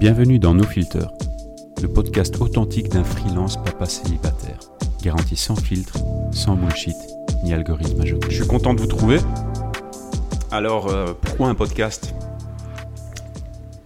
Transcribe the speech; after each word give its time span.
Bienvenue 0.00 0.38
dans 0.38 0.54
No 0.54 0.64
Filter, 0.64 1.04
le 1.82 1.88
podcast 1.88 2.40
authentique 2.40 2.88
d'un 2.88 3.04
freelance 3.04 3.62
papa 3.62 3.84
célibataire, 3.84 4.58
garanti 5.02 5.36
sans 5.36 5.56
filtre, 5.56 5.98
sans 6.32 6.56
bullshit, 6.56 6.96
ni 7.44 7.52
algorithme 7.52 8.00
à 8.00 8.06
Je 8.06 8.16
suis 8.30 8.46
content 8.46 8.72
de 8.72 8.80
vous 8.80 8.86
trouver. 8.86 9.18
Alors, 10.50 10.88
euh, 10.88 11.12
pourquoi 11.20 11.48
un 11.48 11.54
podcast? 11.54 12.14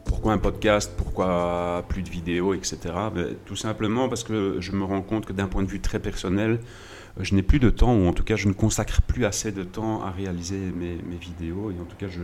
Pourquoi 0.05 0.35
un 0.35 0.39
podcast? 0.39 0.93
Pourquoi 0.97 1.85
plus 1.89 2.05
de 2.05 2.11
vidéos, 2.11 2.55
etc. 2.55 2.79
Ben, 3.12 3.35
tout 3.45 3.57
simplement 3.57 4.09
parce 4.09 4.23
que 4.23 4.59
je 4.61 4.71
me 4.71 4.85
rends 4.85 5.03
compte 5.03 5.27
que 5.27 5.33
d'un 5.33 5.49
point 5.49 5.65
de 5.65 5.69
vue 5.69 5.81
très 5.81 5.99
personnel, 5.99 6.60
je 7.19 7.35
n'ai 7.35 7.43
plus 7.43 7.59
de 7.59 7.71
temps, 7.71 7.93
ou 7.93 8.07
en 8.07 8.12
tout 8.12 8.23
cas 8.23 8.37
je 8.37 8.46
ne 8.46 8.52
consacre 8.52 9.02
plus 9.02 9.24
assez 9.24 9.51
de 9.51 9.65
temps 9.65 10.05
à 10.05 10.12
réaliser 10.12 10.59
mes, 10.77 10.95
mes 10.95 11.16
vidéos, 11.16 11.73
et 11.73 11.80
en 11.80 11.87
tout 11.87 11.96
cas 11.96 12.07
je, 12.09 12.21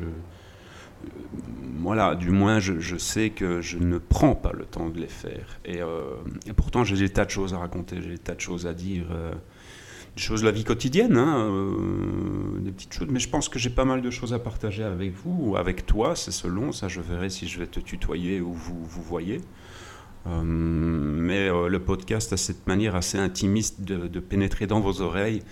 voilà, 1.80 2.14
du 2.14 2.30
moins 2.30 2.58
je, 2.60 2.96
sais 2.96 3.30
que 3.30 3.60
je 3.60 3.78
ne 3.78 3.98
prends 3.98 4.34
pas 4.34 4.52
le 4.52 4.64
temps 4.64 4.90
de 4.90 5.00
les 5.00 5.08
faire. 5.08 5.58
Et, 5.64 5.80
euh, 5.80 6.14
pourtant 6.56 6.84
j'ai 6.84 6.96
des 6.96 7.08
tas 7.08 7.24
de 7.24 7.30
choses 7.30 7.54
à 7.54 7.58
raconter, 7.58 7.96
j'ai 8.02 8.10
des 8.10 8.18
tas 8.18 8.34
de 8.34 8.40
choses 8.40 8.66
à 8.66 8.74
dire, 8.74 9.04
euh, 9.10 9.32
des 10.14 10.22
choses 10.22 10.42
de 10.42 10.46
la 10.46 10.52
vie 10.52 10.64
quotidienne, 10.64 11.16
hein, 11.16 11.48
euh, 11.50 12.60
des 12.60 12.72
petites 12.72 12.92
choses. 12.92 13.08
Mais 13.10 13.20
je 13.20 13.28
pense 13.28 13.48
que 13.48 13.58
j'ai 13.58 13.70
pas 13.70 13.84
mal 13.84 14.02
de 14.02 14.10
choses 14.10 14.34
à 14.34 14.38
partager 14.38 14.84
avec 14.84 15.12
vous 15.12 15.36
ou 15.40 15.56
avec 15.56 15.86
toi, 15.86 16.14
c'est 16.16 16.32
selon, 16.32 16.72
ça 16.72 16.88
je 16.88 17.00
verrai 17.00 17.30
si 17.30 17.48
je 17.48 17.58
vais 17.58 17.66
te 17.66 17.80
tutoyer 17.80 18.40
ou 18.40 18.52
vous 18.52 18.84
vous 18.84 19.02
voyez. 19.02 19.40
Mais 20.26 21.48
le 21.48 21.78
podcast 21.78 22.32
a 22.32 22.36
cette 22.36 22.66
manière 22.66 22.94
assez 22.94 23.18
intimiste 23.18 23.80
de 23.82 24.20
pénétrer 24.20 24.66
dans 24.66 24.80
vos 24.80 25.00
oreilles 25.00 25.42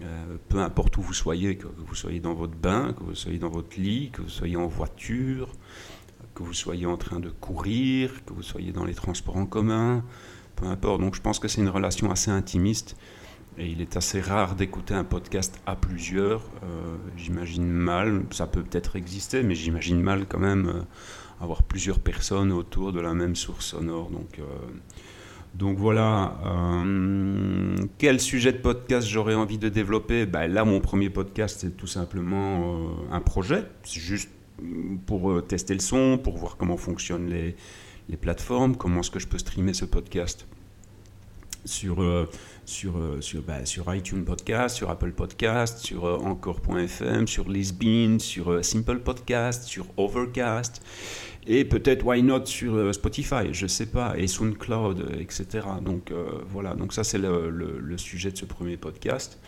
euh, 0.00 0.36
peu 0.48 0.58
importe 0.58 0.96
où 0.96 1.02
vous 1.02 1.12
soyez, 1.12 1.56
que 1.56 1.66
vous 1.66 1.94
soyez 1.94 2.20
dans 2.20 2.34
votre 2.34 2.54
bain, 2.54 2.92
que 2.92 3.02
vous 3.02 3.16
soyez 3.16 3.38
dans 3.38 3.48
votre 3.48 3.80
lit, 3.80 4.10
que 4.12 4.22
vous 4.22 4.28
soyez 4.28 4.56
en 4.56 4.68
voiture, 4.68 5.48
que 6.34 6.44
vous 6.44 6.54
soyez 6.54 6.86
en 6.86 6.96
train 6.96 7.18
de 7.18 7.30
courir, 7.30 8.24
que 8.24 8.32
vous 8.32 8.44
soyez 8.44 8.70
dans 8.70 8.84
les 8.84 8.94
transports 8.94 9.36
en 9.36 9.46
commun, 9.46 10.04
peu 10.54 10.66
importe. 10.66 11.00
Donc 11.00 11.16
je 11.16 11.20
pense 11.20 11.40
que 11.40 11.48
c'est 11.48 11.60
une 11.60 11.68
relation 11.68 12.12
assez 12.12 12.30
intimiste 12.30 12.96
et 13.58 13.66
il 13.66 13.80
est 13.80 13.96
assez 13.96 14.20
rare 14.20 14.54
d'écouter 14.54 14.94
un 14.94 15.02
podcast 15.02 15.60
à 15.66 15.74
plusieurs. 15.74 16.42
Euh, 16.62 16.96
j'imagine 17.16 17.66
mal, 17.66 18.22
ça 18.30 18.46
peut 18.46 18.62
peut-être 18.62 18.94
exister, 18.94 19.42
mais 19.42 19.56
j'imagine 19.56 20.00
mal 20.00 20.26
quand 20.28 20.38
même 20.38 20.68
euh, 20.68 20.82
avoir 21.40 21.62
plusieurs 21.62 22.00
personnes 22.00 22.52
autour 22.52 22.92
de 22.92 23.00
la 23.00 23.14
même 23.14 23.36
source 23.36 23.66
sonore. 23.66 24.10
Donc 24.10 24.40
donc 25.54 25.78
voilà, 25.78 26.38
euh, 26.46 27.76
quel 27.98 28.20
sujet 28.20 28.52
de 28.52 28.58
podcast 28.58 29.08
j'aurais 29.08 29.34
envie 29.34 29.58
de 29.58 29.68
développer? 29.68 30.26
Ben 30.26 30.46
Là, 30.46 30.64
mon 30.64 30.80
premier 30.80 31.10
podcast, 31.10 31.58
c'est 31.60 31.76
tout 31.76 31.86
simplement 31.86 32.76
euh, 32.76 33.12
un 33.12 33.20
projet. 33.20 33.64
C'est 33.82 34.00
juste 34.00 34.30
pour 35.06 35.30
euh, 35.30 35.40
tester 35.40 35.74
le 35.74 35.80
son, 35.80 36.18
pour 36.18 36.36
voir 36.36 36.56
comment 36.56 36.76
fonctionnent 36.76 37.28
les, 37.28 37.56
les 38.08 38.16
plateformes, 38.16 38.76
comment 38.76 39.00
est-ce 39.00 39.10
que 39.10 39.18
je 39.18 39.26
peux 39.26 39.38
streamer 39.38 39.74
ce 39.74 39.84
podcast 39.84 40.46
sur, 41.68 42.28
sur, 42.64 42.94
sur, 43.20 43.42
ben, 43.42 43.64
sur 43.64 43.94
iTunes 43.94 44.24
Podcast, 44.24 44.76
sur 44.76 44.90
Apple 44.90 45.12
Podcast, 45.12 45.78
sur 45.78 46.04
Encore.fm, 46.04 47.26
sur 47.26 47.48
Lisbon, 47.48 48.18
sur 48.18 48.64
Simple 48.64 49.00
Podcast, 49.00 49.64
sur 49.64 49.86
Overcast 49.96 50.82
et 51.48 51.64
peut-être 51.64 52.04
why 52.04 52.22
not 52.22 52.46
sur 52.46 52.74
euh, 52.74 52.92
Spotify, 52.92 53.52
je 53.52 53.66
sais 53.66 53.86
pas, 53.86 54.16
et 54.16 54.26
SoundCloud, 54.26 55.00
euh, 55.00 55.20
etc. 55.20 55.66
Donc 55.82 56.10
euh, 56.10 56.26
voilà, 56.46 56.74
donc 56.74 56.92
ça 56.92 57.02
c'est 57.02 57.18
le, 57.18 57.50
le, 57.50 57.98
sujet 57.98 58.30
de 58.30 58.36
ce 58.36 58.44
premier 58.44 58.76
podcast, 58.76 59.40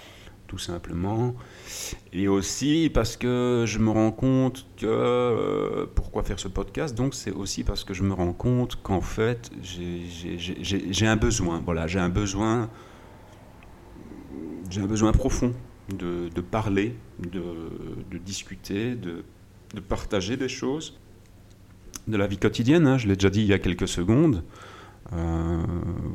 tout 0.51 0.59
simplement. 0.59 1.37
Et 2.13 2.27
aussi 2.27 2.91
parce 2.93 3.17
que 3.17 3.63
je 3.69 3.79
me 3.79 3.91
rends 3.91 4.11
compte 4.11 4.67
que 4.77 5.89
pourquoi 5.95 6.25
faire 6.25 6.41
ce 6.41 6.49
podcast, 6.49 6.97
donc 6.97 7.15
c'est 7.15 7.31
aussi 7.31 7.63
parce 7.63 7.85
que 7.85 7.95
je 7.95 8.03
me 8.03 8.13
rends 8.13 8.33
compte 8.33 8.75
qu'en 8.83 9.01
fait 9.01 9.53
j'ai 9.63 11.07
un 11.07 11.15
besoin, 11.15 11.63
voilà, 11.65 11.87
j'ai 11.87 12.01
un 12.01 12.09
besoin, 12.09 12.69
j'ai 14.69 14.81
un 14.81 14.87
besoin 14.89 15.13
profond 15.13 15.55
de, 15.97 16.29
de 16.35 16.41
parler, 16.41 16.97
de, 17.21 17.45
de 18.11 18.19
discuter, 18.19 18.97
de, 18.97 19.23
de 19.73 19.81
partager 19.81 20.37
des 20.37 20.49
choses 20.49 20.99
de 22.09 22.17
la 22.17 22.27
vie 22.27 22.39
quotidienne, 22.39 22.89
hein, 22.89 22.99
je 22.99 23.07
l'ai 23.07 23.15
déjà 23.15 23.31
dit 23.31 23.43
il 23.43 23.47
y 23.47 23.53
a 23.53 23.61
quelques 23.61 23.87
secondes. 23.87 24.43
Euh, 25.13 25.63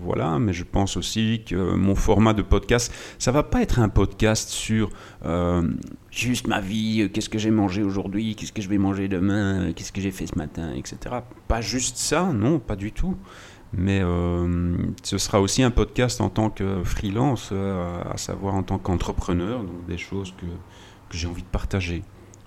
voilà, 0.01 0.39
mais 0.39 0.53
je 0.53 0.63
pense 0.63 0.95
aussi 0.97 1.43
que 1.45 1.75
mon 1.75 1.95
format 1.95 2.33
de 2.33 2.41
podcast, 2.41 2.93
ça 3.19 3.31
va 3.31 3.43
pas 3.43 3.61
être 3.61 3.79
un 3.79 3.89
podcast 3.89 4.49
sur 4.49 4.89
euh, 5.25 5.69
juste 6.11 6.47
ma 6.47 6.61
vie, 6.61 7.01
euh, 7.01 7.09
qu'est-ce 7.09 7.29
que 7.29 7.39
j'ai 7.39 7.51
mangé 7.51 7.83
aujourd'hui, 7.83 8.35
qu'est-ce 8.35 8.53
que 8.53 8.61
je 8.61 8.69
vais 8.69 8.77
manger 8.77 9.07
demain, 9.07 9.73
qu'est-ce 9.73 9.91
que 9.91 10.01
j'ai 10.01 10.11
fait 10.11 10.27
ce 10.27 10.37
matin, 10.37 10.73
etc. 10.73 10.97
Pas 11.47 11.61
juste 11.61 11.97
ça, 11.97 12.31
non, 12.33 12.59
pas 12.59 12.75
du 12.75 12.91
tout. 12.91 13.15
Mais 13.77 13.99
ce 15.03 15.17
sera 15.17 15.41
aussi 15.41 15.61
un 15.61 15.71
podcast 15.71 16.21
en 16.21 16.29
tant 16.29 16.49
que 16.49 16.81
freelance, 16.85 17.51
à 17.51 18.15
savoir 18.15 18.55
en 18.55 18.63
tant 18.63 18.77
qu'entrepreneur, 18.77 19.63
donc 19.63 19.85
des 19.85 19.97
choses 19.97 20.33
que, 20.37 20.45
que 21.09 21.17
j'ai 21.17 21.27
envie 21.27 21.41
de 21.41 21.47
partager. 21.47 22.01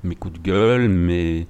Mes 0.04 0.14
coups 0.14 0.38
de 0.38 0.38
gueule, 0.38 0.88
mes, 0.88 1.47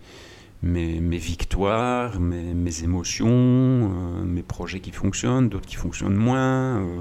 mes, 0.63 1.19
victoires, 1.19 2.19
mes, 2.19 2.83
émotions, 2.83 3.29
euh, 3.29 4.25
mes 4.25 4.43
projets 4.43 4.81
qui 4.81 4.91
fonctionnent, 4.91 5.49
d'autres 5.49 5.67
qui 5.67 5.77
fonctionnent 5.77 6.17
moins, 6.17 6.81
euh, 6.81 7.01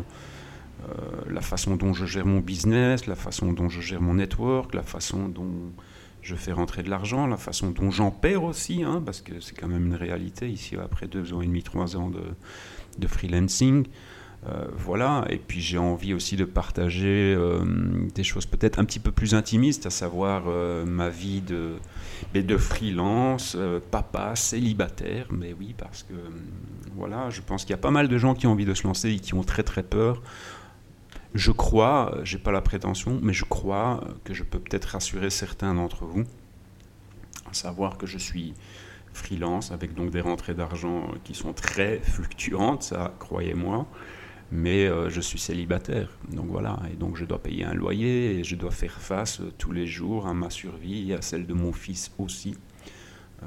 euh, 0.90 0.94
la 1.30 1.42
façon 1.42 1.76
dont 1.76 1.94
je 1.94 2.06
gère 2.06 2.26
mon 2.26 2.40
business, 2.40 3.08
la 3.08 3.16
façon 3.16 3.54
dont 3.54 3.70
je 3.70 3.82
gère 3.82 4.02
mon 4.02 4.16
network, 4.16 4.74
la 4.74 4.84
façon 4.84 5.28
dont 5.28 5.72
je 6.22 6.36
fais 6.36 6.52
rentrer 6.52 6.84
de 6.84 6.90
l'argent, 6.90 7.26
la 7.26 7.38
façon 7.38 7.72
dont 7.72 7.90
j'en 7.90 8.12
perds 8.12 8.44
aussi, 8.44 8.84
hein, 8.84 9.02
parce 9.04 9.22
que 9.22 9.40
c'est 9.40 9.56
quand 9.56 9.68
même 9.68 9.88
une 9.88 9.96
réalité 9.96 10.50
ici 10.50 10.76
après 10.76 11.08
deux 11.08 11.34
ans 11.34 11.42
et 11.42 11.48
demi, 11.48 11.64
trois 11.64 11.96
ans 11.96 12.10
de, 12.10 12.24
de 13.00 13.08
freelancing. 13.08 13.88
Euh, 14.46 14.66
voilà, 14.78 15.26
et 15.30 15.38
puis 15.38 15.62
j'ai 15.62 15.80
envie 15.80 16.14
aussi 16.14 16.36
de 16.36 16.46
partager 16.46 17.34
euh, 17.36 17.66
des 18.14 18.24
choses 18.24 18.46
peut-être 18.46 18.80
un 18.80 18.86
petit 18.86 19.00
peu 19.00 19.12
plus 19.12 19.34
intimistes, 19.34 19.86
à 19.88 19.90
savoir 19.90 20.44
euh, 20.48 20.86
ma 20.86 21.10
vie 21.10 21.42
de, 21.42 21.74
de 22.34 22.58
freelance, 22.58 23.58
papa, 23.92 24.36
célibataire, 24.36 25.28
mais 25.32 25.54
oui, 25.60 25.74
parce 25.78 26.04
que 26.04 26.14
voilà, 26.96 27.30
je 27.30 27.42
pense 27.42 27.64
qu'il 27.64 27.72
y 27.72 27.74
a 27.74 27.80
pas 27.80 27.92
mal 27.92 28.08
de 28.08 28.18
gens 28.18 28.36
qui 28.36 28.48
ont 28.48 28.52
envie 28.52 28.66
de 28.66 28.74
se 28.74 28.84
lancer 28.84 29.10
et 29.10 29.20
qui 29.20 29.34
ont 29.34 29.44
très 29.44 29.64
très 29.64 29.84
peur. 29.84 30.22
Je 31.34 31.52
crois, 31.52 32.18
j'ai 32.24 32.38
pas 32.38 32.52
la 32.52 32.62
prétention, 32.62 33.20
mais 33.22 33.34
je 33.34 33.44
crois 33.44 34.02
que 34.24 34.34
je 34.34 34.44
peux 34.44 34.60
peut-être 34.60 34.86
rassurer 34.86 35.30
certains 35.30 35.74
d'entre 35.74 36.06
vous, 36.06 36.24
à 37.50 37.54
savoir 37.54 37.98
que 37.98 38.06
je 38.06 38.18
suis 38.18 38.54
freelance 39.14 39.72
avec 39.72 39.96
donc 39.96 40.12
des 40.12 40.22
rentrées 40.22 40.54
d'argent 40.54 41.10
qui 41.24 41.34
sont 41.34 41.52
très 41.52 42.00
fluctuantes, 42.00 42.84
ça 42.84 43.14
croyez-moi 43.20 43.88
mais 44.52 44.86
euh, 44.86 45.10
je 45.10 45.22
suis 45.22 45.40
célibataire. 45.40 46.10
Donc 46.32 46.48
voilà, 46.48 46.80
et 46.92 46.96
donc 46.96 47.18
je 47.18 47.26
dois 47.26 47.42
payer 47.42 47.66
un 47.66 47.74
loyer 47.74 48.40
et 48.40 48.44
je 48.44 48.56
dois 48.56 48.72
faire 48.72 48.94
face 48.94 49.42
euh, 49.42 49.52
tous 49.58 49.72
les 49.72 49.88
jours 49.88 50.28
à 50.28 50.34
ma 50.34 50.50
survie 50.50 51.12
et 51.12 51.16
à 51.16 51.22
celle 51.22 51.46
de 51.46 51.54
mon 51.54 51.74
fils 51.74 52.12
aussi. 52.18 52.56
Euh, 53.44 53.46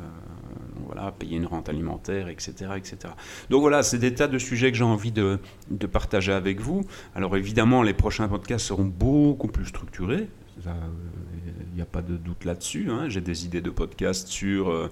voilà, 0.87 1.11
payer 1.11 1.37
une 1.37 1.47
rente 1.47 1.69
alimentaire, 1.69 2.29
etc. 2.29 2.73
etc. 2.77 3.15
Donc 3.49 3.61
voilà, 3.63 3.83
c'est 3.83 3.99
des 3.99 4.15
tas 4.15 4.29
de 4.29 4.39
sujets 4.39 4.71
que 4.71 4.79
j'ai 4.79 4.85
envie 4.85 5.11
de, 5.11 5.41
de, 5.71 5.87
partager 5.87 6.33
avec 6.33 6.61
vous. 6.61 6.83
Alors 7.17 7.37
évidemment, 7.37 7.83
les 7.83 7.95
prochains 7.95 8.29
podcasts 8.29 8.67
seront 8.67 8.85
beaucoup 8.85 9.49
plus 9.49 9.67
structurés. 9.67 10.29
Il 10.67 11.75
n'y 11.75 11.83
a 11.83 11.87
pas 11.87 12.03
de 12.03 12.17
doute 12.17 12.45
là-dessus. 12.45 12.91
Hein. 12.91 13.09
J'ai 13.09 13.21
des 13.21 13.45
idées 13.45 13.61
de 13.61 13.71
podcasts 13.71 14.29
sur 14.29 14.91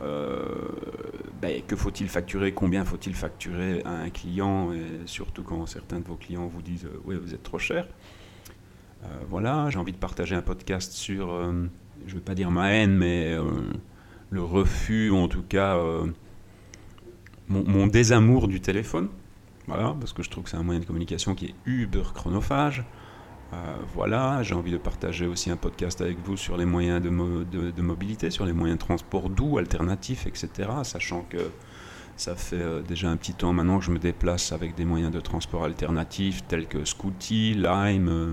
euh, 0.00 0.44
ben, 1.40 1.62
que 1.66 1.76
faut-il 1.76 2.08
facturer, 2.08 2.52
combien 2.52 2.84
faut-il 2.84 3.14
facturer 3.14 3.82
à 3.84 3.92
un 3.92 4.10
client, 4.10 4.70
surtout 5.06 5.42
quand 5.42 5.64
certains 5.66 6.00
de 6.00 6.04
vos 6.04 6.16
clients 6.16 6.46
vous 6.46 6.62
disent 6.62 6.84
euh, 6.84 7.00
oui 7.04 7.16
vous 7.16 7.34
êtes 7.34 7.42
trop 7.42 7.58
cher. 7.58 7.88
Euh, 9.04 9.06
voilà, 9.28 9.70
j'ai 9.70 9.78
envie 9.78 9.92
de 9.92 9.98
partager 9.98 10.34
un 10.34 10.42
podcast 10.42 10.92
sur, 10.92 11.28
je 12.06 12.12
ne 12.12 12.18
veux 12.18 12.24
pas 12.24 12.34
dire 12.34 12.50
ma 12.50 12.72
haine, 12.72 12.96
mais 12.96 13.36
le 14.30 14.42
refus, 14.42 15.10
ou 15.10 15.16
en 15.16 15.28
tout 15.28 15.42
cas 15.42 15.76
mon, 17.48 17.64
mon, 17.64 17.86
désamour 17.86 18.48
du 18.48 18.60
téléphone. 18.60 19.08
Voilà, 19.68 19.94
parce 20.00 20.12
que 20.12 20.22
je 20.22 20.30
trouve 20.30 20.44
que 20.44 20.50
c'est 20.50 20.56
un 20.56 20.62
moyen 20.62 20.80
de 20.80 20.84
communication 20.84 21.34
qui 21.34 21.46
est 21.46 21.54
uber 21.64 22.02
chronophage. 22.14 22.84
Euh, 23.52 23.76
voilà, 23.94 24.42
j'ai 24.42 24.54
envie 24.54 24.72
de 24.72 24.78
partager 24.78 25.26
aussi 25.26 25.50
un 25.50 25.56
podcast 25.56 26.00
avec 26.02 26.18
vous 26.18 26.36
sur 26.36 26.56
les 26.58 26.66
moyens 26.66 27.00
de, 27.00 27.08
mobilité, 27.82 28.30
sur 28.30 28.44
les 28.44 28.52
moyens 28.52 28.78
de 28.78 28.84
transport 28.84 29.30
doux, 29.30 29.56
alternatifs, 29.58 30.26
etc. 30.26 30.68
Sachant 30.82 31.22
que 31.22 31.50
ça 32.16 32.34
fait 32.36 32.56
euh, 32.60 32.82
déjà 32.82 33.08
un 33.08 33.16
petit 33.16 33.32
temps 33.32 33.52
maintenant 33.54 33.78
que 33.78 33.84
je 33.86 33.90
me 33.90 33.98
déplace 33.98 34.52
avec 34.52 34.74
des 34.74 34.84
moyens 34.84 35.12
de 35.12 35.20
transport 35.20 35.64
alternatifs 35.64 36.46
tels 36.46 36.66
que 36.66 36.84
Scooty, 36.84 37.54
Lime, 37.54 38.08
euh, 38.08 38.32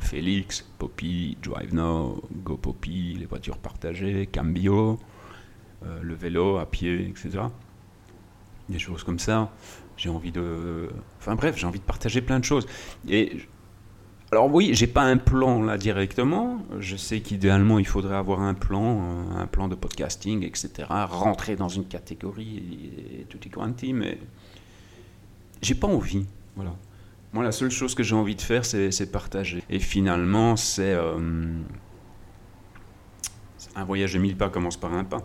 Félix, 0.00 0.66
Poppy, 0.78 1.36
Drive 1.42 1.74
Now, 1.74 2.22
Go 2.32 2.56
Poppy, 2.56 3.16
les 3.18 3.26
voitures 3.26 3.58
partagées, 3.58 4.28
Cambio, 4.32 4.98
le 6.00 6.14
vélo 6.14 6.56
à 6.56 6.64
pied, 6.64 7.08
etc. 7.08 7.44
Des 8.70 8.78
choses 8.78 9.04
comme 9.04 9.18
ça. 9.18 9.52
J'ai 9.98 10.08
envie 10.08 10.32
de. 10.32 10.88
Enfin 11.18 11.34
bref, 11.34 11.56
j'ai 11.58 11.66
envie 11.66 11.78
de 11.78 11.84
partager 11.84 12.22
plein 12.22 12.38
de 12.38 12.44
choses. 12.44 12.66
Et 13.06 13.38
Alors 14.32 14.52
oui, 14.52 14.70
j'ai 14.72 14.86
pas 14.86 15.02
un 15.02 15.16
plan 15.16 15.62
là 15.62 15.78
directement. 15.78 16.58
Je 16.80 16.96
sais 16.96 17.20
qu'idéalement 17.20 17.78
il 17.78 17.86
faudrait 17.86 18.16
avoir 18.16 18.40
un 18.40 18.54
plan, 18.54 19.00
euh, 19.00 19.42
un 19.42 19.46
plan 19.46 19.68
de 19.68 19.74
podcasting, 19.74 20.44
etc. 20.44 20.88
Rentrer 20.88 21.56
dans 21.56 21.68
une 21.68 21.84
catégorie 21.84 22.62
et, 23.20 23.24
tout 23.24 23.38
est 23.44 23.50
quanti, 23.50 23.92
mais 23.92 24.18
j'ai 25.62 25.74
pas 25.74 25.86
envie. 25.86 26.26
Voilà. 26.56 26.74
Moi, 27.32 27.44
la 27.44 27.52
seule 27.52 27.70
chose 27.70 27.94
que 27.94 28.02
j'ai 28.02 28.14
envie 28.14 28.36
de 28.36 28.40
faire, 28.40 28.64
c'est 28.64 29.12
partager. 29.12 29.62
Et 29.68 29.80
finalement, 29.80 30.56
c'est 30.56 30.94
euh, 30.94 31.18
un 33.74 33.84
voyage 33.84 34.14
de 34.14 34.18
mille 34.18 34.36
pas 34.36 34.50
commence 34.50 34.76
par 34.76 34.94
un 34.94 35.04
pas. 35.04 35.22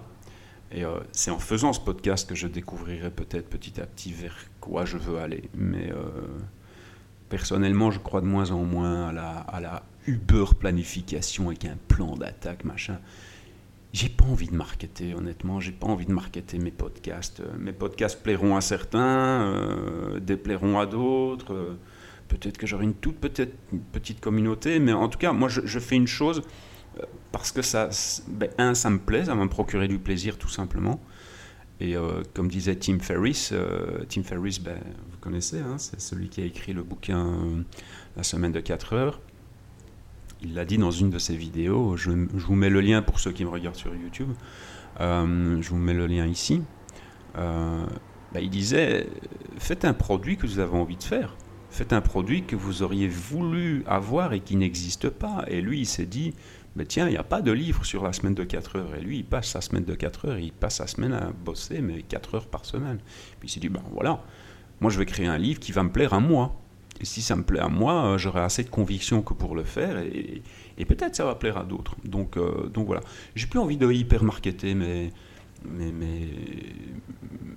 Et 0.72 0.84
euh, 0.84 1.00
c'est 1.12 1.32
en 1.32 1.40
faisant 1.40 1.74
ce 1.74 1.80
podcast 1.80 2.30
que 2.30 2.36
je 2.36 2.48
découvrirai 2.48 3.10
peut-être 3.10 3.50
petit 3.50 3.80
à 3.80 3.86
petit 3.86 4.12
vers 4.12 4.36
quoi 4.60 4.86
je 4.86 4.98
veux 4.98 5.18
aller. 5.18 5.50
Mais 5.56 5.92
personnellement, 7.30 7.92
je 7.92 8.00
crois 8.00 8.22
de 8.22 8.26
moins 8.26 8.52
en 8.52 8.64
moins 8.64 9.10
à 9.10 9.12
la, 9.12 9.30
à 9.30 9.60
la 9.60 9.84
Uber 10.08 10.46
planification 10.60 11.48
avec 11.48 11.66
un 11.66 11.78
plan 11.88 12.16
d'attaque, 12.16 12.64
machin. 12.66 13.00
J'ai 13.92 14.10
pas 14.10 14.26
envie 14.26 14.48
de 14.48 14.56
marketer, 14.56 15.16
honnêtement. 15.16 15.60
J'ai 15.60 15.72
pas 15.72 15.88
envie 15.88 16.06
de 16.06 16.12
marketer 16.12 16.60
mes 16.60 16.72
podcasts. 16.72 17.42
Mes 17.58 17.74
podcasts 17.74 18.22
plairont 18.22 18.56
à 18.56 18.62
certains, 18.62 19.00
euh, 19.00 20.20
déplairont 20.20 20.80
à 20.80 20.86
d'autres. 20.86 21.78
Peut-être 22.28 22.58
que 22.60 22.68
j'aurai 22.68 22.84
une 22.84 22.94
toute 22.94 23.18
petite, 23.18 23.54
petite 23.92 24.20
communauté, 24.20 24.80
mais 24.80 24.94
en 24.94 25.10
tout 25.10 25.18
cas, 25.18 25.34
moi, 25.34 25.50
je, 25.50 25.80
fais 25.80 25.96
une 25.96 26.08
chose 26.08 26.44
euh, 27.00 27.04
parce 27.32 27.52
que 27.52 27.64
ça, 27.64 27.90
ben, 28.28 28.52
un, 28.60 28.76
ça 28.76 28.92
me 28.92 29.00
plaît, 29.00 29.26
ça 29.26 29.34
va 29.34 29.44
me 29.44 29.50
procurer 29.50 29.88
du 29.88 29.98
plaisir, 29.98 30.38
tout 30.38 30.50
simplement. 30.50 31.00
Et 31.82 31.96
euh, 31.96 32.24
comme 32.34 32.50
disait 32.50 32.76
Tim 32.76 33.00
Ferriss, 33.00 33.52
euh, 33.54 34.04
Tim 34.10 34.24
Ferriss, 34.24 34.60
ben, 34.60 34.78
vous 35.12 35.18
connaissez, 35.22 35.60
hein, 35.60 35.78
c'est 35.78 36.00
celui 36.02 36.28
qui 36.28 36.42
a 36.42 36.46
écrit 36.46 36.74
le 36.74 36.84
bouquin 36.84 37.28
euh, 37.28 37.64
La 38.18 38.24
semaine 38.24 38.52
de 38.52 38.60
4 38.60 38.94
heures. 38.94 39.22
Il 40.42 40.56
l'a 40.56 40.66
dit 40.66 40.78
dans 40.78 40.92
une 40.92 41.10
de 41.10 41.20
ses 41.20 41.36
vidéos, 41.36 41.96
je, 41.98 42.12
vous 42.12 42.56
mets 42.56 42.70
le 42.70 42.82
lien 42.82 43.02
pour 43.02 43.20
ceux 43.20 43.32
qui 43.32 43.44
me 43.44 43.50
regardent 43.50 43.76
sur 43.76 43.94
YouTube, 43.94 44.30
je 44.98 45.70
vous 45.70 45.78
mets 45.78 45.94
le 45.94 46.08
lien 46.08 46.26
ici. 46.26 46.62
Ben, 47.36 48.40
il 48.40 48.50
disait, 48.50 49.08
faites 49.58 49.84
un 49.84 49.94
produit 49.94 50.38
que 50.38 50.48
vous 50.48 50.60
avez 50.60 50.78
envie 50.78 50.96
de 50.96 51.04
faire. 51.04 51.36
Faites 51.72 51.92
un 51.92 52.02
produit 52.02 52.44
que 52.44 52.56
vous 52.56 52.84
auriez 52.84 53.10
voulu 53.10 53.84
avoir 53.86 54.32
et 54.32 54.40
qui 54.40 54.56
n'existe 54.56 55.10
pas. 55.10 55.44
Et 55.48 55.62
lui, 55.62 55.80
il 55.80 55.86
s'est 55.86 56.06
dit, 56.06 56.34
mais 56.76 56.86
tiens, 56.86 57.08
il 57.08 57.12
n'y 57.12 57.18
a 57.18 57.24
pas 57.24 57.42
de 57.42 57.52
livre 57.52 57.84
sur 57.86 58.04
la 58.04 58.14
semaine 58.14 58.36
de 58.36 58.44
4 58.44 58.78
heures. 58.78 58.96
Et 58.96 59.02
lui, 59.02 59.18
il 59.18 59.26
passe 59.26 59.50
sa 59.50 59.62
semaine 59.62 59.84
de 59.84 59.96
4 59.96 60.30
heures, 60.30 60.38
il 60.38 60.52
passe 60.52 60.76
sa 60.76 60.88
semaine 60.88 61.14
à 61.14 61.32
bosser, 61.32 61.82
mais 61.82 62.04
4 62.04 62.36
heures 62.36 62.48
par 62.48 62.66
semaine. 62.66 63.00
Puis 63.40 63.50
il 63.50 63.52
s'est 63.52 63.60
dit, 63.60 63.70
ben 63.70 63.84
voilà, 63.92 64.22
moi 64.80 64.92
je 64.92 64.98
vais 65.00 65.06
créer 65.06 65.28
un 65.28 65.38
livre 65.38 65.60
qui 65.60 65.72
va 65.72 65.84
me 65.84 65.92
plaire 65.92 66.14
à 66.14 66.20
moi. 66.20 66.56
Et 67.02 67.06
si 67.06 67.22
ça 67.22 67.36
me 67.36 67.44
plaît 67.44 67.60
à 67.62 67.70
moi, 67.70 68.06
euh, 68.06 68.18
j'aurai 68.18 68.42
assez 68.42 68.64
de 68.64 68.70
conviction 68.70 69.22
que 69.22 69.34
pour 69.34 69.56
le 69.56 69.64
faire, 69.64 69.98
et, 70.00 70.42
peut-être 70.86 71.16
ça 71.16 71.26
va 71.26 71.36
plaire 71.36 71.58
à 71.58 71.64
d'autres. 71.64 71.96
Donc, 72.04 72.36
euh, 72.38 72.68
donc 72.68 72.88
voilà. 72.88 73.02
J'ai 73.36 73.48
plus 73.48 73.60
envie 73.60 73.78
de 73.78 73.90
hyper 73.90 74.24
marketer 74.24 74.74
mes, 74.74 75.12
mes, 75.66 75.94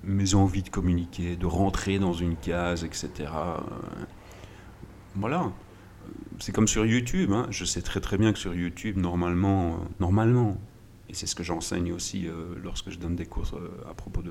mes, 0.04 0.34
envies 0.34 0.62
de 0.62 0.68
communiquer, 0.68 1.36
de 1.36 1.46
rentrer 1.46 1.98
dans 1.98 2.12
une 2.12 2.36
case, 2.36 2.84
etc. 2.84 3.10
Euh, 3.18 3.56
voilà 5.16 5.50
c'est 6.42 6.50
comme 6.50 6.66
sur 6.66 6.84
YouTube. 6.84 7.30
Hein. 7.32 7.46
Je 7.50 7.64
sais 7.64 7.82
très 7.82 8.00
très 8.00 8.18
bien 8.18 8.32
que 8.32 8.38
sur 8.38 8.52
YouTube, 8.52 8.96
normalement, 8.96 9.74
euh, 9.74 9.76
normalement, 10.00 10.58
et 11.08 11.14
c'est 11.14 11.26
ce 11.26 11.36
que 11.36 11.44
j'enseigne 11.44 11.92
aussi 11.92 12.26
euh, 12.26 12.54
lorsque 12.64 12.90
je 12.90 12.98
donne 12.98 13.14
des 13.14 13.26
cours 13.26 13.48
euh, 13.54 13.88
à 13.88 13.94
propos 13.94 14.22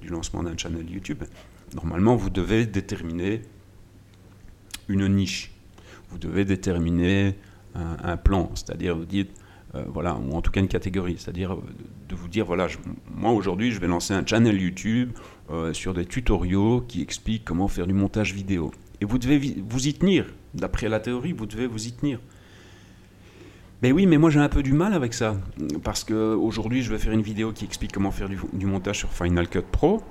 du 0.00 0.08
lancement 0.08 0.44
d'un 0.44 0.56
channel 0.56 0.88
YouTube. 0.88 1.24
Normalement, 1.74 2.14
vous 2.14 2.30
devez 2.30 2.66
déterminer 2.66 3.42
une 4.88 5.08
niche. 5.08 5.50
Vous 6.10 6.18
devez 6.18 6.44
déterminer 6.44 7.34
un, 7.74 8.16
plan, 8.16 8.50
c'est-à-dire 8.56 8.96
vous 8.96 9.04
dites, 9.04 9.30
voilà, 9.86 10.16
ou 10.16 10.32
en 10.32 10.42
tout 10.42 10.50
cas 10.50 10.58
une 10.58 10.66
catégorie, 10.66 11.16
c'est-à-dire 11.18 11.56
de 12.08 12.14
vous 12.16 12.26
dire, 12.26 12.44
voilà, 12.44 12.66
moi 13.14 13.30
aujourd'hui, 13.30 13.70
je 13.70 13.78
vais 13.78 13.86
lancer 13.86 14.12
un 14.12 14.26
channel 14.26 14.60
YouTube 14.60 15.12
sur 15.72 15.94
des 15.94 16.04
tutoriaux 16.04 16.80
qui 16.80 17.00
expliquent 17.00 17.44
comment 17.44 17.68
faire 17.68 17.86
du 17.86 17.94
montage 17.94 18.34
vidéo. 18.34 18.72
Et 19.00 19.04
vous 19.04 19.18
devez 19.18 19.62
vous 19.64 19.86
y 19.86 19.94
tenir. 19.94 20.26
D'après 20.54 20.88
la 20.88 21.00
théorie, 21.00 21.32
vous 21.32 21.46
devez 21.46 21.66
vous 21.66 21.86
y 21.86 21.92
tenir. 21.92 22.18
Ben 23.82 23.94
oui, 23.94 24.04
mais 24.06 24.18
moi 24.18 24.28
j'ai 24.28 24.40
un 24.40 24.48
peu 24.48 24.62
du 24.62 24.74
mal 24.74 24.92
avec 24.92 25.14
ça. 25.14 25.36
Parce 25.82 26.04
qu'aujourd'hui, 26.04 26.82
je 26.82 26.90
vais 26.90 26.98
faire 26.98 27.12
une 27.12 27.22
vidéo 27.22 27.52
qui 27.52 27.64
explique 27.64 27.92
comment 27.92 28.10
faire 28.10 28.28
du, 28.28 28.66
montage 28.66 28.98
sur 28.98 29.10
Final 29.10 29.48
Cut 29.48 29.62
Pro. 29.72 30.02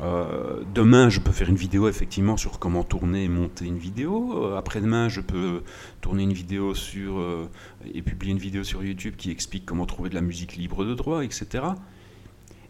Euh, 0.00 0.62
demain, 0.72 1.08
je 1.08 1.18
peux 1.18 1.32
faire 1.32 1.48
une 1.48 1.56
vidéo 1.56 1.88
effectivement 1.88 2.36
sur 2.36 2.60
comment 2.60 2.84
tourner 2.84 3.24
et 3.24 3.28
monter 3.28 3.66
une 3.66 3.78
vidéo. 3.78 4.44
Euh, 4.44 4.56
après-demain, 4.56 5.08
je 5.08 5.20
peux 5.20 5.62
tourner 6.00 6.22
une 6.22 6.32
vidéo 6.32 6.74
sur 6.74 7.18
euh, 7.18 7.50
et 7.92 8.00
publier 8.00 8.32
une 8.32 8.38
vidéo 8.38 8.62
sur 8.62 8.84
YouTube 8.84 9.14
qui 9.16 9.32
explique 9.32 9.66
comment 9.66 9.86
trouver 9.86 10.08
de 10.08 10.14
la 10.14 10.20
musique 10.20 10.56
libre 10.56 10.84
de 10.84 10.94
droit, 10.94 11.24
etc. 11.24 11.64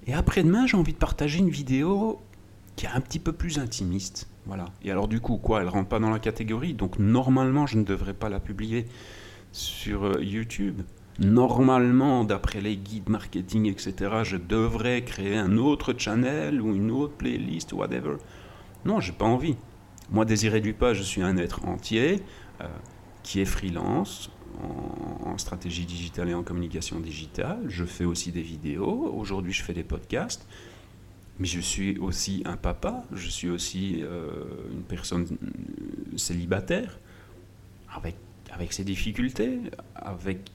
Et 0.07 0.15
après-demain, 0.15 0.67
j'ai 0.67 0.79
envie 0.79 0.95
de 0.95 0.99
partager 0.99 1.39
une 1.39 1.51
vidéo 1.51 2.19
qui 2.77 2.87
est 2.87 2.91
un 2.91 3.01
petit 3.01 3.19
peu 3.19 3.33
plus 3.33 3.59
intimiste. 3.59 4.27
Voilà. 4.51 4.65
Et 4.83 4.91
alors 4.91 5.07
du 5.07 5.21
coup, 5.21 5.37
quoi 5.37 5.63
Elle 5.63 5.69
rentre 5.69 5.89
pas 5.89 6.01
dans 6.01 6.11
la 6.11 6.19
catégorie, 6.19 6.75
donc 6.75 6.99
normalement, 6.99 7.69
je 7.69 7.79
ne 7.79 7.85
devrais 7.85 8.15
pas 8.15 8.29
la 8.29 8.41
publier 8.41 8.87
sur 9.53 10.07
euh, 10.07 10.21
YouTube. 10.21 10.81
Normalement, 11.21 12.25
d'après 12.25 12.61
les 12.61 12.77
guides 12.77 13.09
marketing, 13.09 13.67
etc., 13.67 13.95
je 14.25 14.37
devrais 14.37 15.05
créer 15.05 15.37
un 15.37 15.57
autre 15.57 15.95
channel 15.97 16.61
ou 16.61 16.75
une 16.75 16.91
autre 16.91 17.15
playlist, 17.15 17.73
whatever. 17.73 18.17
Non, 18.85 18.99
j'ai 18.99 19.13
pas 19.13 19.25
envie. 19.25 19.55
Moi, 20.11 20.25
Désiré 20.25 20.61
Dupas, 20.61 20.95
je 20.95 21.05
suis 21.05 21.23
un 21.23 21.37
être 21.37 21.65
entier 21.65 22.21
euh, 22.61 22.67
qui 23.23 23.41
est 23.41 23.45
freelance 23.45 24.33
en, 24.65 25.31
en, 25.31 25.39
stratégie 25.39 25.87
digitale 25.87 26.29
et 26.29 26.35
en 26.35 26.43
communication 26.43 26.99
digitale. 26.99 27.61
Je 27.69 27.85
fais 27.85 28.05
aussi 28.05 28.33
des 28.33 28.43
vidéos. 28.43 29.15
Aujourd'hui, 29.17 29.53
je 29.53 29.63
fais 29.63 29.75
des 29.75 29.85
podcasts 29.85 30.45
mais 31.41 31.47
je 31.47 31.59
suis 31.59 31.99
aussi 31.99 32.43
un 32.45 32.59
papa, 32.59 33.03
je 33.15 33.29
suis 33.29 33.49
aussi 33.49 34.03
euh, 34.03 34.29
une 34.71 34.83
personne 34.83 35.27
célibataire, 36.17 36.99
avec, 37.91 38.15
avec 38.53 38.75
ses 38.75 38.85
difficultés, 38.85 39.59
avec, 39.95 40.51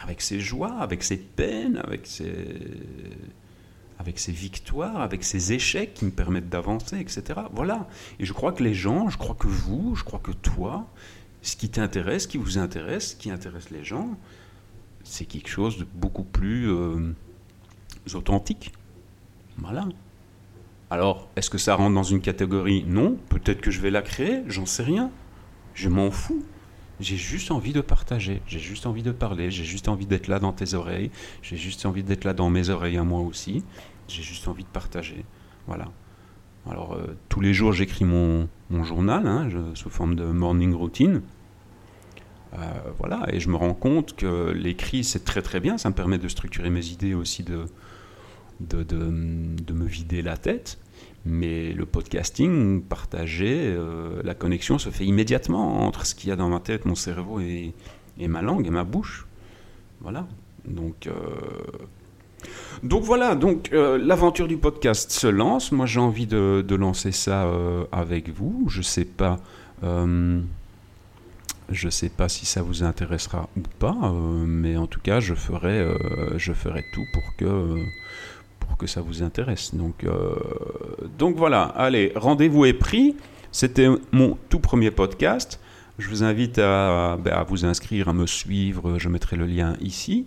avec 0.00 0.20
ses 0.20 0.38
joies, 0.38 0.78
avec 0.78 1.02
ses 1.02 1.16
peines, 1.16 1.78
avec 1.78 2.06
ses, 2.06 2.60
avec 3.98 4.20
ses 4.20 4.30
victoires, 4.30 5.00
avec 5.00 5.24
ses 5.24 5.52
échecs 5.52 5.94
qui 5.94 6.04
me 6.04 6.12
permettent 6.12 6.48
d'avancer, 6.48 7.00
etc. 7.00 7.40
Voilà. 7.52 7.88
Et 8.20 8.26
je 8.26 8.32
crois 8.32 8.52
que 8.52 8.62
les 8.62 8.72
gens, 8.72 9.08
je 9.08 9.18
crois 9.18 9.34
que 9.34 9.48
vous, 9.48 9.96
je 9.96 10.04
crois 10.04 10.20
que 10.20 10.30
toi, 10.30 10.86
ce 11.42 11.56
qui 11.56 11.70
t'intéresse, 11.70 12.22
ce 12.22 12.28
qui 12.28 12.38
vous 12.38 12.58
intéresse, 12.58 13.10
ce 13.10 13.16
qui 13.16 13.32
intéresse 13.32 13.70
les 13.70 13.82
gens, 13.82 14.16
c'est 15.02 15.24
quelque 15.24 15.48
chose 15.48 15.76
de 15.76 15.86
beaucoup 15.92 16.22
plus 16.22 16.70
euh, 16.70 17.12
authentique. 18.14 18.72
Voilà. 19.58 19.86
Alors, 20.90 21.28
est-ce 21.36 21.50
que 21.50 21.58
ça 21.58 21.76
rentre 21.76 21.94
dans 21.94 22.02
une 22.02 22.20
catégorie 22.20 22.84
Non? 22.86 23.16
Peut-être 23.28 23.60
que 23.60 23.70
je 23.70 23.80
vais 23.80 23.90
la 23.90 24.02
créer, 24.02 24.42
j'en 24.48 24.66
sais 24.66 24.82
rien. 24.82 25.10
Je 25.74 25.88
m'en 25.88 26.10
fous. 26.10 26.42
J'ai 26.98 27.16
juste 27.16 27.50
envie 27.50 27.72
de 27.72 27.80
partager, 27.80 28.42
j'ai 28.46 28.58
juste 28.58 28.84
envie 28.84 29.02
de 29.02 29.10
parler, 29.12 29.50
j'ai 29.50 29.64
juste 29.64 29.88
envie 29.88 30.04
d'être 30.04 30.28
là 30.28 30.38
dans 30.38 30.52
tes 30.52 30.74
oreilles, 30.74 31.10
j'ai 31.40 31.56
juste 31.56 31.86
envie 31.86 32.02
d'être 32.02 32.24
là 32.24 32.34
dans 32.34 32.50
mes 32.50 32.68
oreilles 32.68 32.98
à 32.98 33.04
moi 33.04 33.20
aussi, 33.20 33.64
j'ai 34.06 34.22
juste 34.22 34.48
envie 34.48 34.64
de 34.64 34.68
partager. 34.68 35.24
Voilà. 35.66 35.86
Alors, 36.68 36.92
euh, 36.92 37.16
tous 37.30 37.40
les 37.40 37.54
jours, 37.54 37.72
j'écris 37.72 38.04
mon, 38.04 38.48
journal 38.84 39.26
hein, 39.26 39.48
sous 39.72 39.88
forme 39.88 40.14
de 40.14 40.24
morning 40.26 40.74
routine. 40.74 41.22
Euh, 42.52 42.58
voilà, 42.98 43.26
et 43.32 43.40
je 43.40 43.48
me 43.48 43.56
rends 43.56 43.72
compte 43.72 44.14
que 44.14 44.50
l'écrit, 44.50 45.02
c'est 45.02 45.24
très 45.24 45.40
très 45.40 45.60
bien, 45.60 45.78
ça 45.78 45.88
me 45.88 45.94
permet 45.94 46.18
de 46.18 46.28
structurer 46.28 46.68
mes 46.68 46.86
idées 46.88 47.14
aussi 47.14 47.44
de, 47.44 47.64
de, 48.60 48.82
de, 48.82 49.72
me 49.72 49.86
vider 49.86 50.22
la 50.22 50.36
tête. 50.36 50.78
Mais 51.26 51.72
le 51.72 51.84
podcasting, 51.84 52.82
partager, 52.82 53.56
euh, 53.58 54.22
la 54.24 54.34
connexion 54.34 54.78
se 54.78 54.88
fait 54.88 55.04
immédiatement 55.04 55.86
entre 55.86 56.06
ce 56.06 56.14
qu'il 56.14 56.30
y 56.30 56.32
a 56.32 56.36
dans 56.36 56.48
ma 56.48 56.60
tête, 56.60 56.86
mon 56.86 56.94
cerveau 56.94 57.40
et, 57.40 57.74
et 58.18 58.28
ma 58.28 58.40
langue 58.40 58.66
et 58.66 58.70
ma 58.70 58.84
bouche. 58.84 59.26
Voilà. 60.00 60.26
Donc, 60.64 61.06
euh, 61.06 61.12
donc 62.82 63.02
voilà, 63.02 63.34
donc 63.34 63.70
euh, 63.72 63.98
l'aventure 63.98 64.48
du 64.48 64.56
podcast 64.56 65.10
se 65.10 65.26
lance. 65.26 65.72
Moi 65.72 65.84
j'ai 65.84 66.00
envie 66.00 66.26
de, 66.26 66.64
de, 66.66 66.74
lancer 66.74 67.12
ça 67.12 67.50
avec 67.92 68.30
vous. 68.30 68.64
Je 68.68 68.80
sais 68.80 69.04
pas. 69.04 69.40
je 69.82 70.40
sais 71.90 72.08
pas 72.08 72.30
si 72.30 72.46
ça 72.46 72.62
vous 72.62 72.82
intéressera 72.82 73.50
ou 73.58 73.62
pas, 73.78 74.14
mais 74.46 74.78
en 74.78 74.86
tout 74.86 75.00
cas, 75.00 75.20
je 75.20 75.34
ferai, 75.34 75.86
je 76.36 76.52
ferai 76.54 76.82
tout 76.94 77.04
pour 77.12 77.36
que 77.36 77.76
que 78.80 78.86
ça 78.86 79.02
vous 79.02 79.22
intéresse. 79.22 79.74
Donc, 79.74 80.04
euh, 80.04 80.34
donc 81.18 81.36
voilà, 81.36 81.64
allez, 81.64 82.12
rendez-vous 82.16 82.64
est 82.64 82.72
pris. 82.72 83.14
C'était 83.52 83.88
mon 84.10 84.38
tout 84.48 84.58
premier 84.58 84.90
podcast. 84.90 85.60
Je 85.98 86.08
vous 86.08 86.24
invite 86.24 86.58
à, 86.58 87.18
ben, 87.22 87.44
vous 87.46 87.66
inscrire, 87.66 88.08
à 88.08 88.14
me 88.14 88.26
suivre. 88.26 88.98
Je 88.98 89.08
mettrai 89.10 89.36
le 89.36 89.44
lien 89.44 89.76
ici. 89.80 90.26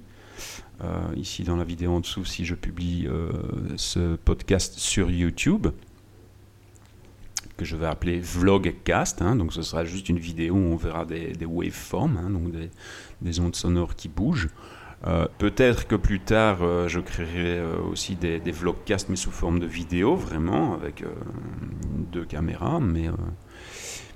Euh, 0.84 1.02
ici 1.16 1.44
dans 1.44 1.56
la 1.56 1.64
vidéo 1.64 1.94
en 1.94 2.00
dessous 2.00 2.26
si 2.26 2.46
je 2.46 2.56
publie 2.56 3.08
euh, 3.08 3.32
ce 3.76 4.16
podcast 4.18 4.78
sur 4.78 5.10
YouTube. 5.10 5.68
que 7.58 7.66
je 7.66 7.76
vais 7.76 7.88
appeler 7.88 8.20
Vlogcast. 8.20 9.24
Hein, 9.24 9.36
donc 9.36 9.52
ce 9.52 9.64
sera 9.64 9.84
juste 9.84 10.10
une 10.10 10.20
vidéo 10.20 10.54
où 10.54 10.74
on 10.74 10.76
verra 10.76 11.06
des, 11.06 11.34
des 11.34 11.46
waveforms, 11.46 12.18
hein, 12.18 12.30
donc 12.30 12.52
des, 13.22 13.40
ondes 13.40 13.56
sonores 13.56 13.96
qui 13.96 14.10
bougent. 14.10 14.50
Euh, 15.06 15.28
peut-être 15.38 15.88
que 15.88 15.96
plus 15.96 16.20
tard, 16.20 16.60
euh, 16.62 16.88
je 16.88 17.00
créerai 17.00 17.58
euh, 17.58 17.78
aussi 17.92 18.16
des, 18.16 18.40
vlogcasts, 18.40 19.10
mais 19.10 19.16
sous 19.16 19.32
forme 19.32 19.60
de 19.60 19.66
vidéo, 19.66 20.16
vraiment, 20.16 20.74
avec 20.74 21.04
deux 22.12 22.26
caméras. 22.26 22.80
Mais, 22.80 23.10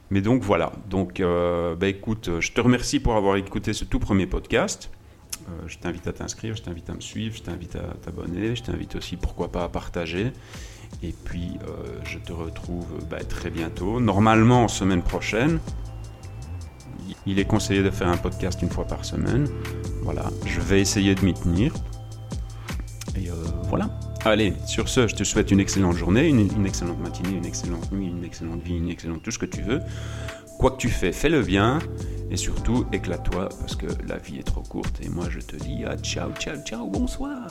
mais 0.10 0.22
donc 0.22 0.44
voilà. 0.44 0.72
Donc, 0.90 1.22
bah, 1.22 1.88
écoute, 1.88 2.30
je 2.40 2.52
te 2.52 2.62
remercie 2.62 3.00
pour 3.00 3.16
avoir 3.16 3.36
écouté 3.36 3.74
ce 3.74 3.86
tout 3.86 4.00
premier 4.00 4.28
podcast. 4.28 4.90
je 5.68 5.78
t'invite 5.78 6.08
à 6.08 6.14
t'inscrire, 6.14 6.56
je 6.56 6.64
t'invite 6.64 6.90
à 6.90 6.94
me 6.94 7.02
suivre, 7.02 7.36
je 7.36 7.44
t'invite 7.44 7.76
à 7.76 7.96
t'abonner, 8.02 8.56
je 8.56 8.64
t'invite 8.64 8.96
aussi, 8.96 9.18
pourquoi 9.18 9.52
pas, 9.52 9.64
à 9.64 9.70
partager. 9.70 10.32
Et 11.04 11.14
puis, 11.26 11.58
je 12.06 12.18
te 12.20 12.32
retrouve 12.32 12.88
bah, 13.10 13.24
très 13.24 13.50
bientôt, 13.50 14.00
normalement 14.00 14.68
semaine 14.68 15.02
prochaine. 15.02 15.60
Il 17.28 17.40
est 17.40 17.46
conseillé 17.46 17.84
de 17.84 17.92
faire 17.92 18.08
un 18.08 18.18
podcast 18.18 18.62
une 18.62 18.70
fois 18.70 18.86
par 18.86 19.04
semaine. 19.04 19.48
Voilà, 20.02 20.32
je 20.46 20.62
vais 20.62 20.80
essayer 20.80 21.14
de 21.14 21.24
m'y 21.26 21.34
tenir. 21.34 21.74
Et 23.18 23.30
euh, 23.30 23.34
voilà. 23.68 23.90
Allez, 24.24 24.54
sur 24.66 24.88
ce, 24.88 25.08
je 25.08 25.16
te 25.16 25.24
souhaite 25.24 25.52
une 25.52 25.60
excellente 25.60 25.96
journée, 25.96 26.28
une, 26.28 26.66
excellente 26.66 27.00
matinée, 27.00 27.38
une 27.38 27.46
excellente 27.46 27.92
nuit, 27.92 28.08
une 28.08 28.24
excellente 28.24 28.62
vie, 28.62 28.78
une 28.78 28.90
excellente 28.90 29.24
tout 29.24 29.32
ce 29.32 29.40
que 29.40 29.46
tu 29.46 29.62
veux. 29.62 29.82
Quoi 30.58 30.72
que 30.72 30.78
tu 30.78 30.90
fais, 30.90 31.12
fais-le 31.12 31.42
bien 31.44 31.80
et 32.32 32.38
surtout 32.38 32.86
éclate-toi 32.92 33.50
parce 33.60 33.76
que 33.76 33.88
la 34.08 34.18
vie 34.18 34.40
est 34.40 34.44
trop 34.44 34.64
courte. 34.64 35.00
Et 35.04 35.10
moi 35.10 35.26
je 35.30 35.40
te 35.40 35.56
dis 35.56 35.86
à 35.86 35.98
ciao, 35.98 36.32
ciao, 36.40 36.58
ciao, 36.64 36.88
bonsoir. 36.90 37.48